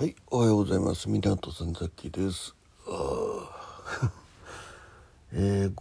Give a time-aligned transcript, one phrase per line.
[0.00, 1.10] はい、おはようございます。
[1.10, 2.54] 港さんざきです。
[2.88, 4.10] あ
[5.30, 5.74] えー、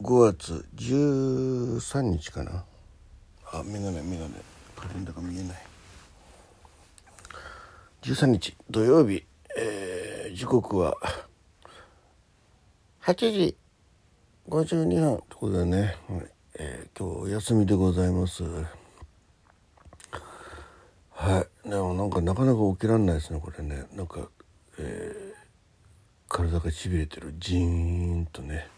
[0.00, 2.64] 5月13日かな。
[3.50, 4.34] あ、メガネ、メガネ。
[4.76, 5.66] カレンダーが見えない。
[8.02, 9.26] 13日土曜日、
[9.56, 10.96] えー、時刻は
[13.02, 13.56] 8時
[14.48, 16.30] 52分ということでね、はい
[16.60, 18.44] えー、今日お休みでございます。
[21.10, 23.86] はい、でもなんかなかなか起きられないですねこれね。
[23.94, 24.28] なんか、
[24.78, 25.34] えー、
[26.28, 28.68] 体がしびれてるジーンとね、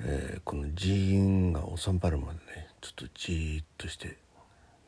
[0.00, 4.16] えー、このジーンが収まるまでねちょっとじーっとして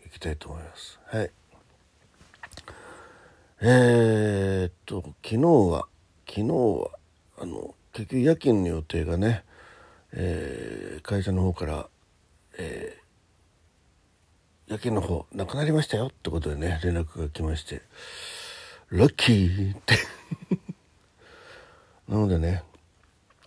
[0.07, 0.99] いきたいと思います。
[1.07, 1.31] はい。
[3.61, 5.87] えー、っと昨日は
[6.27, 6.91] 昨日は
[7.41, 9.45] あの結局夜勤の予定がね、
[10.13, 11.89] えー、会社の方から、
[12.57, 13.04] えー
[14.67, 17.83] 夜勤の方なくなりましたよってことでね連絡が来まして
[18.91, 19.95] ラッキーって。
[22.09, 22.63] なのでね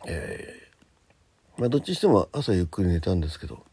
[0.06, 3.66] えー、まあどっちにしても朝ゆっくり寝たんですけど、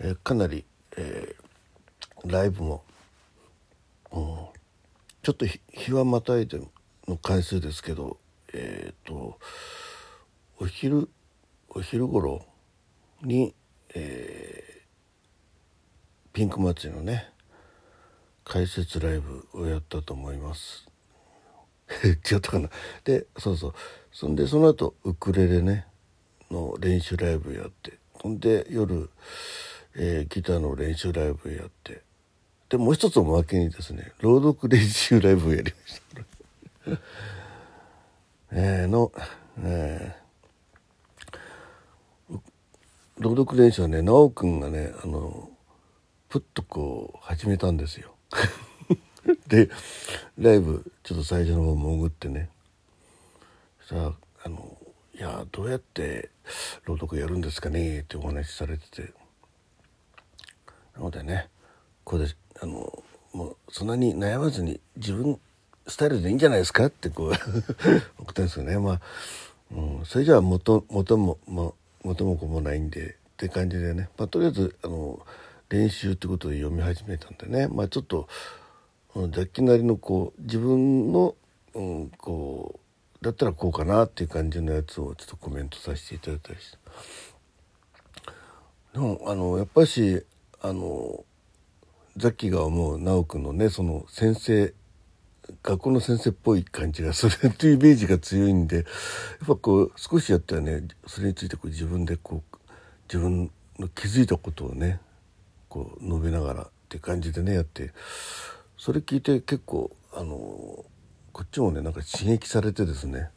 [0.00, 0.64] えー、かなり、
[0.96, 2.84] えー、ライブも、
[4.12, 4.22] うん、
[5.22, 6.60] ちょっと日はまたいで
[7.06, 8.18] の回数ですけど
[8.52, 9.38] えっ、と
[10.58, 11.08] お昼
[11.68, 12.44] お昼頃
[13.22, 13.54] に
[13.94, 14.33] えー
[16.34, 17.30] ピンク祭りのね
[18.44, 20.86] 解説ライブをやったと思います。
[22.04, 22.68] 違ったかな？
[23.04, 23.74] でそうそう。
[24.10, 25.86] そんでその後ウクレレね
[26.50, 27.98] の練習ライブやって。
[28.14, 29.08] ほんで夜、
[29.94, 32.02] えー、ギターの練習ライブやって。
[32.68, 36.90] でもう一つおまけにですね朗読練習ライブをやりました。
[38.50, 39.12] えーの、
[39.58, 42.40] えー、
[43.18, 45.48] 朗読練習はね奈くんがねあの
[46.34, 48.12] ふっとこう始めたんですよ。
[49.46, 49.70] で
[50.36, 52.50] ライブちょっと最初の方潜ってね。
[53.88, 54.76] さああの
[55.14, 56.30] 「いやどうやって
[56.86, 59.12] 朗読やるんですかね?」ってお話しされてて。
[60.96, 61.50] なのでね
[62.02, 62.26] ここで
[62.60, 65.38] あのもうそんなに悩まずに自分
[65.86, 67.32] スタイルでいいんじゃないですかってこう
[68.18, 68.76] 送ったんですよね。
[68.76, 69.00] まあ、
[69.70, 71.72] うん、それじゃあ元元も、まあ、
[72.02, 75.24] 元も子もないんでって感じでね、まあ、とりあえずあの
[75.74, 77.66] 練習ってことで読み始めたんでね。
[77.66, 78.28] まあちょっと
[79.30, 81.34] 雑記なりのこう自分の、
[81.74, 82.80] うん、こ
[83.20, 86.78] うだったらこうかなっていう感じのやつをちょっとコメントさせていただいたりして。
[88.92, 90.24] でもあのやっぱし
[90.60, 91.24] あの
[92.16, 94.72] ザッキが思う直くんのねその先生
[95.64, 98.84] 学校の先生っぽい感じがするっていうイメージが強いんでやっ
[99.46, 102.58] ぱこう少しやったらねそれについてこう自分でこう
[103.08, 105.00] 自分の気づいたことをね
[105.74, 107.90] こう述べながらって感じでねやって。
[108.78, 110.36] それ聞いて結構あの
[111.32, 113.30] こっちもねなんか刺激されてですね。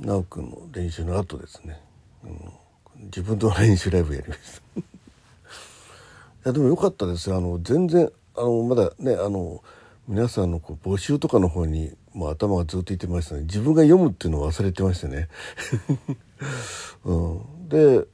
[0.00, 1.80] 奈くんの練習の後ですね、
[2.24, 2.52] うん、
[3.04, 4.40] 自分と練習ライブやりまし
[4.74, 4.80] た。
[4.80, 4.84] い
[6.44, 7.32] やでもよかったです。
[7.32, 9.62] あの全然あのまだねあの
[10.08, 15.28] 皆さんのこう募集とかの方にもう頭がずっといってましたね自分が読むっていうのを忘れてましたね、
[17.04, 18.06] うん、で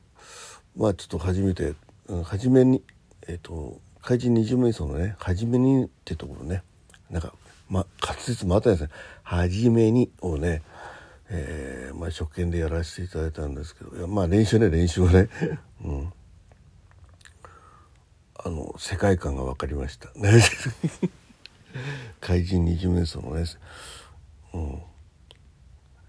[0.77, 1.75] まあちょっと初めて、
[2.09, 2.83] うん、初めに
[3.31, 6.65] えっ、と怪人二十瞑想のね「初めに」ってところね。
[7.11, 7.33] なんか、
[7.69, 8.91] ま、滑舌もあったんですね
[9.23, 10.63] 「初めに」をね、
[11.29, 15.29] えー、まあ初見でやらせていただいたんですけどいやまあ練習ね練習をね、
[15.85, 16.13] うん、
[18.37, 20.09] あの世界観が分かりました。
[22.21, 23.45] 怪人二十瞑想のね、
[24.55, 24.83] うん、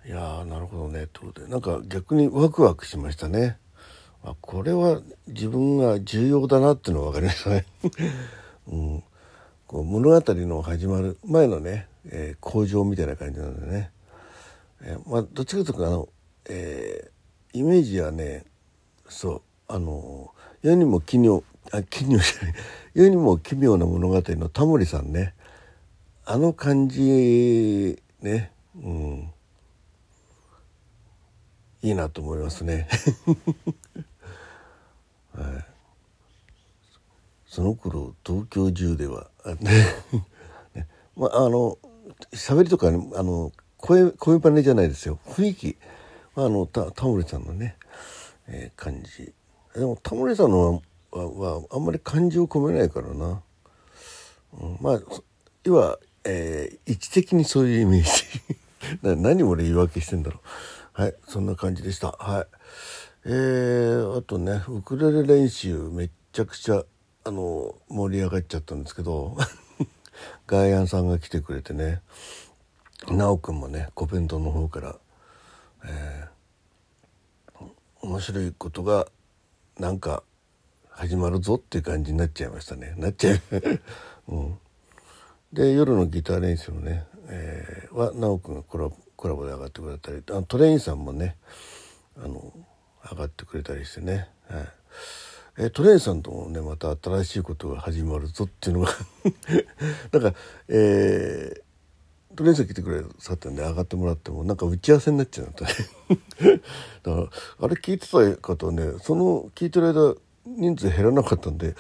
[0.07, 1.03] いやなるほどね。
[1.03, 3.59] ってことでなんか逆にワクワクしましたね。
[4.23, 7.65] あこれは自分が重要だなっていうのが分かりましたね。
[8.67, 9.03] うん、
[9.67, 13.91] こう物語の始まる前のね、えー、工場みたいな感じなんでね、
[14.81, 16.09] えー、まあ、どっちかというとあの、
[16.49, 18.45] えー、イメージはね
[19.09, 20.31] そうあの
[20.61, 22.53] 世にも奇妙あ奇妙じゃない。
[22.93, 25.33] 世にも奇妙な物語のタモリさんね。
[26.25, 29.33] あの感じね、うん、
[31.81, 32.87] いいなと思いますね。
[35.33, 35.65] はい、
[37.45, 39.29] その頃東京中では
[39.59, 39.85] ね、
[41.15, 41.77] まあ、あの
[42.33, 45.19] 喋りとか、ね、あの声声バネじゃないですよ。
[45.25, 45.77] 雰囲気。
[46.35, 47.75] あのタタモリさんのね、
[48.47, 49.33] えー、感じ。
[49.73, 50.81] でもタモリさんの
[51.11, 53.41] ははあんまり感情を込めないからな、
[54.61, 55.01] うん、まあ
[55.63, 58.09] 要は、えー、位置的にそういうイメージ。
[59.03, 60.39] 何俺言い訳してんだろ
[60.97, 61.01] う。
[61.01, 62.11] はいそんな感じでした。
[62.11, 62.47] はい。
[63.25, 66.83] えー、あとねウクレレ練習めっちゃくちゃ
[67.23, 69.37] あの盛り上がっちゃったんですけど
[70.47, 72.01] ガイアンさんが来てくれてね
[73.05, 74.95] 奈くんもねコペントの方から、
[75.85, 77.65] えー、
[78.01, 79.07] 面白いことが
[79.77, 80.23] なんか
[80.89, 82.93] 始まるぞっていう感じになっちゃいましたね。
[82.97, 83.39] なっちゃう、
[84.29, 84.59] うん、
[85.53, 91.37] で夜のギター練習のね、えー、は奈くんがコラコラボで上がってくれたりあトレインさんもね
[92.17, 92.53] あの
[93.09, 94.67] 上がってくれたりしてね、はい。
[95.57, 98.91] え、トレインさんともねまた新しいことが始まるぞっていうのが。
[100.11, 100.37] なんか、
[100.67, 101.61] えー
[102.35, 105.71] トレーンさん来てくれさったんで上がってもらってもなんか打ち合わせになっちゃうとね
[107.03, 107.27] だから
[107.59, 110.15] あれ聞いてた方ねその聞いてる間
[110.45, 111.75] 人数減らなかったんで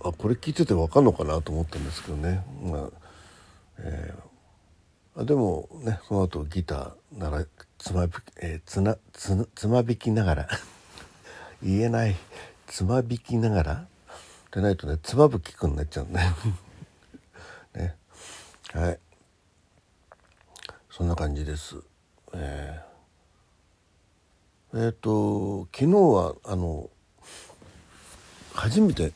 [0.00, 2.44] あこれ聞いてて分かんのかなと思ったんですけどね。
[2.62, 2.90] まあ、
[3.78, 4.22] えー、
[5.16, 7.44] でもねその後ギターなら
[7.78, 10.48] つまび、えー、つなつつまびきながら
[11.62, 12.16] 言えない
[12.66, 13.86] つまびきながら
[14.50, 16.34] でないとねつまぶきくんになっちゃうね
[17.74, 17.96] ね。
[18.72, 18.98] はい。
[20.90, 21.76] そんな感じです。
[22.32, 26.90] えー、えー、と昨日はあの
[28.52, 29.12] 初めて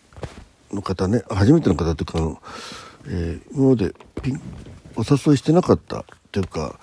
[0.71, 2.41] の方ね初めての方というか、
[3.07, 4.41] えー、今までピン
[4.99, 6.79] お誘いしてなかったっていうか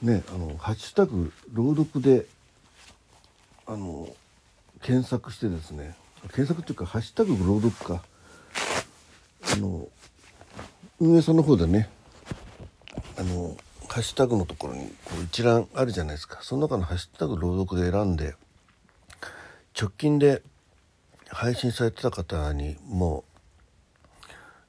[0.00, 2.26] ねあのハッシュタグ朗読で
[3.66, 4.08] あの
[4.82, 5.96] 検索してですね
[6.34, 8.02] 検索っていうかハッシュタグ朗読か。
[9.52, 9.88] あの
[11.00, 11.88] 運営さんの方でね
[13.18, 13.56] あの
[13.88, 16.38] ハッシュタグのところにこう一覧あるじゃないですか。
[16.42, 18.36] その中のハッシュタグ朗読で選んで
[19.78, 20.42] 直近で
[21.28, 23.24] 配信されてた方にも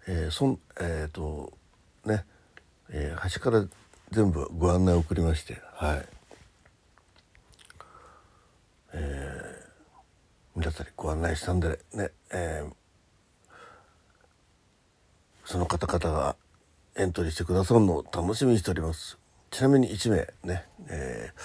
[0.08, 1.54] うえー、そんえっ、ー、と
[2.06, 2.26] ね、
[2.92, 3.66] えー、端から
[4.12, 6.06] 全部ご案内を送りましてはい。
[8.94, 12.74] えー、皆さんにご案内したんでね、えー、
[15.46, 16.36] その方々が
[16.98, 19.18] エントリーしてくださるのを楽しみにしております。
[19.50, 21.42] ちなみに1名ね、えー、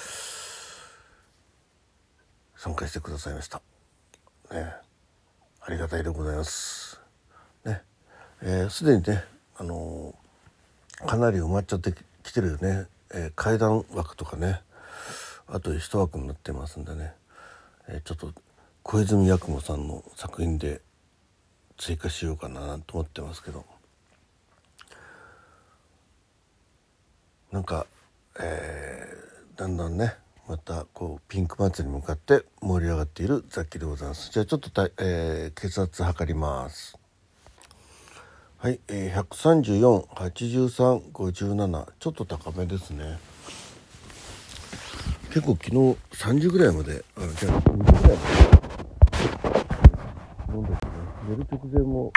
[2.56, 3.62] 参加してくださいました。
[4.50, 4.72] ね
[5.60, 7.00] ありがたいでございます。
[7.64, 7.82] ね
[8.42, 9.24] えす、ー、でにね
[9.56, 10.25] あのー、
[11.04, 14.60] かなり埋まっちゃってきてるよね、えー、階段枠とかね。
[15.48, 17.12] あと一枠になってますんでね、
[17.88, 18.32] えちょっと
[18.82, 20.80] 小泉八雲さんの作品で
[21.76, 23.64] 追加しようかなと思ってますけど。
[27.52, 27.86] なんか、
[28.40, 30.14] えー、だんだんね
[30.48, 34.30] またこうピンク祭りに向かって盛り上がっている雑記でございます。
[34.30, 36.98] じゃあちょっと、えー、血圧測ります。
[38.58, 39.22] はい、えー、
[41.12, 43.18] 1348357ちょっと高めですね。
[45.28, 45.72] 結構昨日
[46.12, 48.18] 3時ぐらいまであじゃあ2時ぐらいまで
[50.48, 50.92] 飲んでてね。
[51.28, 52.10] 寝る直前も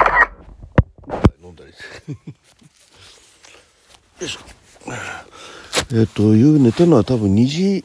[1.44, 1.74] 飲んだり。
[1.74, 1.78] し
[2.08, 2.14] て
[4.24, 4.40] よいしょ。
[5.92, 7.84] えっ、と、夜寝たのは多分2時、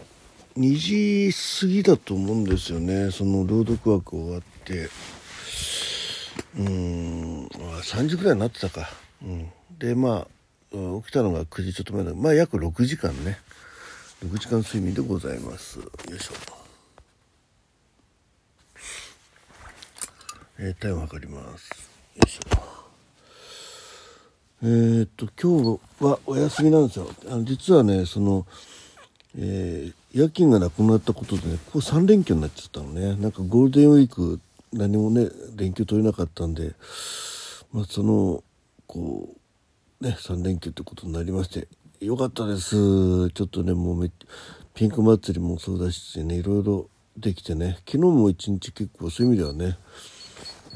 [0.56, 3.10] 2時過ぎだと思うんですよね。
[3.10, 4.88] その朗読枠終わって。
[6.56, 8.88] うん、3時ぐらいになってたか。
[9.22, 9.50] うん。
[9.78, 13.38] で、まあ、起きたのが9時ちょっと前だまあ約6時間ね。
[14.24, 15.78] 6時間睡眠でございます。
[15.78, 16.34] よいしょ。
[20.58, 21.90] えー、タイム測ります。
[22.16, 22.74] よいしょ。
[24.62, 28.46] えー、っと今日はお休みなんですよあの実はねその、
[29.38, 34.40] えー、夜勤がなくなったことでねここ3連休になっちゃったのねなんかゴールデンウィーク
[34.74, 36.74] 何もね連休取れなかったんで、
[37.72, 38.42] まあ、その
[38.86, 39.34] こ
[40.00, 41.68] うね3連休ってことになりまして
[42.04, 43.30] よかったです。
[43.30, 44.10] ちょっとねもうめ
[44.74, 49.78] ピンク祭りもそうだしねいろいろできてね昨日も一日結構そういう意味ではね、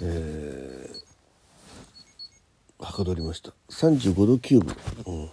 [0.00, 1.08] えー
[2.80, 3.52] はかどりました。
[3.70, 4.76] 35度9分
[5.06, 5.30] うん。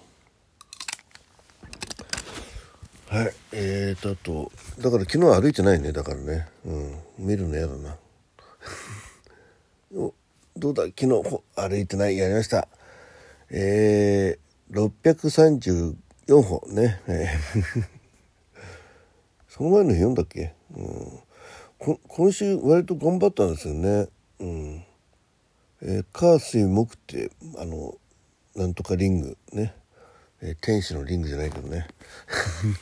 [3.08, 3.34] はい。
[3.52, 6.48] えーとあとだから昨日歩いてないねだからね。
[6.66, 6.96] うん。
[7.20, 7.96] 見るの嫌だな。
[10.58, 12.68] どうだ昨日歩いてないやりました。
[13.50, 17.86] えー、634歩ね、えー
[19.50, 24.10] その前の日読んだっけ、うん、今週割と頑張ったんですよね。
[24.40, 24.86] うん。
[25.82, 27.96] えー、火水木ってあの
[28.56, 29.76] なんとかリングね、
[30.42, 31.88] えー、天使のリングじゃないけどね、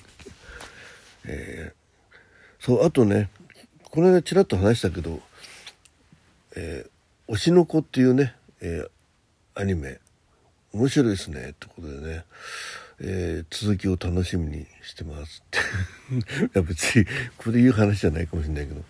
[1.26, 3.30] えー、そうあとね
[3.92, 5.20] この間ちらっと話したけど
[6.56, 8.90] 「えー、推しの子」っていうね、えー、
[9.60, 10.00] アニメ
[10.74, 12.26] 面白いですねってことでね、
[13.00, 15.44] えー、続きを楽しみにしてます。
[15.46, 15.60] っ て
[16.46, 17.06] いや別に
[17.38, 18.84] これ言う話じゃないかもしれないけど。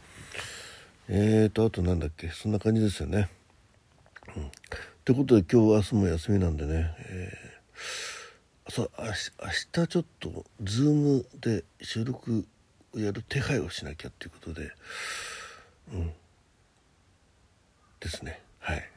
[1.10, 3.30] えーとあとなんだっけそんな感じですよね。
[4.38, 4.48] うん。
[4.48, 4.50] っ
[5.04, 12.46] てことで今日明日も休みなんでね、えー、そう明日ちょっとズームで収録
[12.96, 14.72] をやる手配をしなきゃっていうことで
[15.92, 16.14] うん。
[18.04, 18.40] ですね。
[18.60, 18.90] はい。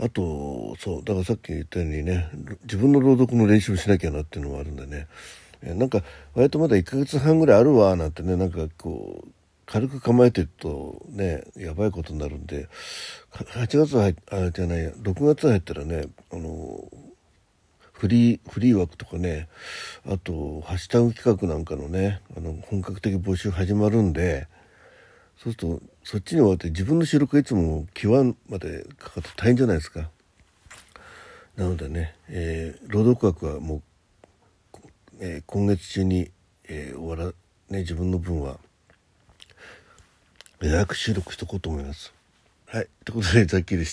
[0.00, 2.30] あとそうだからさっき言ったようにね
[2.62, 5.06] 自分の朗読の練習をしなきゃなっていうのもあるんでね。
[5.62, 6.02] なんか
[6.34, 9.28] 割とまだ1ヶ月半ぐらいあるわなんてねなんかこう
[9.64, 12.68] 軽く構えてるとねやばいことになるんで
[13.30, 16.84] 8月入あじゃない6月入ったらねあの
[17.92, 19.48] フリーフリー枠とかね
[20.04, 24.48] あとハッシュタグ企画なんかのねあの本格的募集始まるんで
[25.42, 30.08] そうするとそっちに終わって自分の収録がいつも際までかかって大変じゃないですか。
[31.56, 33.82] なのでね、えー、朗読枠はもう、
[35.18, 36.30] えー、今月中に、
[36.68, 37.32] えー、終わら
[37.70, 38.58] ね自分の分は
[40.60, 42.14] 予約収録しとこうと思います。
[42.66, 42.86] はい。
[43.04, 43.90] ということで、ザッキーでした。